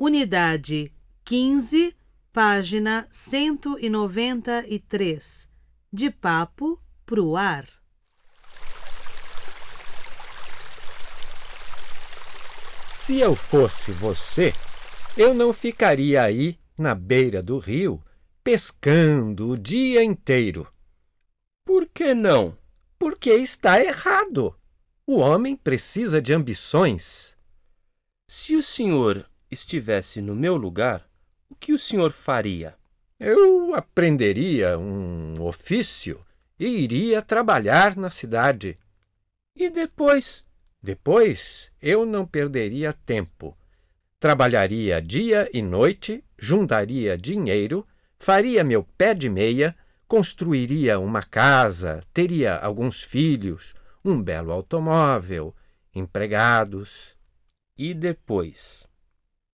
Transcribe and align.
unidade 0.00 0.92
15, 1.24 1.94
página 2.32 3.06
193. 3.10 5.50
De 5.92 6.10
papo 6.10 6.80
pro 7.04 7.36
ar. 7.36 7.68
Se 12.96 13.18
eu 13.18 13.36
fosse 13.36 13.92
você, 13.92 14.54
eu 15.18 15.34
não 15.34 15.52
ficaria 15.52 16.22
aí 16.22 16.58
na 16.78 16.94
beira 16.94 17.42
do 17.42 17.58
rio 17.58 18.02
pescando 18.42 19.50
o 19.50 19.58
dia 19.58 20.02
inteiro. 20.02 20.66
Por 21.62 21.86
que 21.86 22.14
não? 22.14 22.56
Porque 22.98 23.34
está 23.34 23.84
errado. 23.84 24.56
O 25.06 25.18
homem 25.18 25.54
precisa 25.54 26.22
de 26.22 26.32
ambições. 26.32 27.36
Se 28.26 28.56
o 28.56 28.62
senhor 28.62 29.29
estivesse 29.50 30.20
no 30.20 30.34
meu 30.34 30.56
lugar, 30.56 31.08
o 31.48 31.54
que 31.54 31.72
o 31.72 31.78
senhor 31.78 32.12
faria? 32.12 32.76
Eu 33.18 33.74
aprenderia 33.74 34.78
um 34.78 35.34
ofício 35.42 36.24
e 36.58 36.66
iria 36.66 37.20
trabalhar 37.20 37.96
na 37.96 38.10
cidade. 38.10 38.78
E 39.54 39.68
depois? 39.68 40.44
Depois 40.82 41.70
eu 41.82 42.06
não 42.06 42.26
perderia 42.26 42.92
tempo. 42.92 43.56
Trabalharia 44.18 45.00
dia 45.00 45.50
e 45.52 45.60
noite, 45.62 46.24
juntaria 46.38 47.16
dinheiro, 47.16 47.86
faria 48.18 48.62
meu 48.62 48.82
pé 48.82 49.14
de 49.14 49.28
meia, 49.28 49.76
construiria 50.06 50.98
uma 50.98 51.22
casa, 51.22 52.02
teria 52.12 52.56
alguns 52.56 53.02
filhos, 53.02 53.74
um 54.04 54.22
belo 54.22 54.52
automóvel, 54.52 55.54
empregados. 55.94 57.16
E 57.76 57.94
depois? 57.94 58.89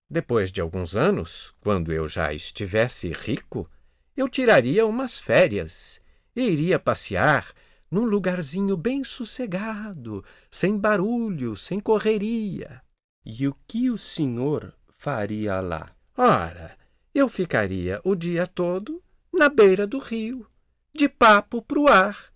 Depois 0.09 0.51
de 0.51 0.61
alguns 0.61 0.95
anos, 0.95 1.53
quando 1.59 1.91
eu 1.91 2.07
já 2.07 2.33
estivesse 2.33 3.11
rico, 3.11 3.69
eu 4.15 4.29
tiraria 4.29 4.85
umas 4.85 5.19
férias 5.19 5.99
e 6.35 6.41
iria 6.41 6.79
passear 6.79 7.53
num 7.91 8.05
lugarzinho 8.05 8.77
bem 8.77 9.03
sossegado, 9.03 10.23
sem 10.49 10.77
barulho, 10.77 11.55
sem 11.55 11.79
correria. 11.79 12.81
E 13.25 13.47
o 13.47 13.55
que 13.67 13.89
o 13.89 13.97
senhor 13.97 14.73
faria 14.95 15.59
lá? 15.59 15.93
Ora, 16.15 16.77
eu 17.13 17.27
ficaria 17.27 17.99
o 18.03 18.15
dia 18.15 18.47
todo 18.47 19.03
na 19.33 19.49
beira 19.49 19.85
do 19.85 19.99
rio, 19.99 20.47
de 20.93 21.09
papo 21.09 21.61
pro 21.61 21.87
ar, 21.87 22.33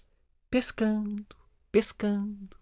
pescando, 0.49 1.35
pescando. 1.71 2.60